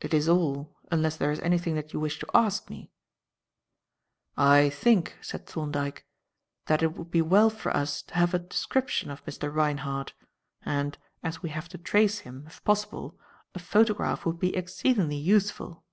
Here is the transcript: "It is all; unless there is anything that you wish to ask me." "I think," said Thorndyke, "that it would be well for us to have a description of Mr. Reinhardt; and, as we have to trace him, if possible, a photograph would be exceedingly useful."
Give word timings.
"It 0.00 0.12
is 0.12 0.28
all; 0.28 0.74
unless 0.90 1.16
there 1.16 1.30
is 1.30 1.38
anything 1.38 1.76
that 1.76 1.92
you 1.92 2.00
wish 2.00 2.18
to 2.18 2.30
ask 2.34 2.68
me." 2.68 2.90
"I 4.36 4.68
think," 4.68 5.16
said 5.20 5.46
Thorndyke, 5.46 6.04
"that 6.66 6.82
it 6.82 6.96
would 6.96 7.12
be 7.12 7.22
well 7.22 7.50
for 7.50 7.70
us 7.72 8.02
to 8.02 8.14
have 8.14 8.34
a 8.34 8.40
description 8.40 9.12
of 9.12 9.24
Mr. 9.26 9.54
Reinhardt; 9.54 10.12
and, 10.62 10.98
as 11.22 11.40
we 11.40 11.50
have 11.50 11.68
to 11.68 11.78
trace 11.78 12.18
him, 12.18 12.48
if 12.48 12.64
possible, 12.64 13.16
a 13.54 13.60
photograph 13.60 14.26
would 14.26 14.40
be 14.40 14.56
exceedingly 14.56 15.14
useful." 15.18 15.84